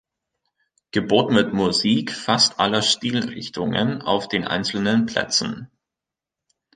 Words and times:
Geboten 0.89 1.35
wird 1.35 1.53
Musik 1.53 2.11
fast 2.11 2.59
aller 2.59 2.81
Stilrichtungen 2.81 4.01
auf 4.01 4.27
den 4.27 4.47
einzelnen 4.47 5.05
Plätzen. 5.05 5.69